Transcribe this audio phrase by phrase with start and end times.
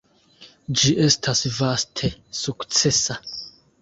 [0.83, 2.11] Ĝi estas vaste
[2.41, 3.19] sukcesa.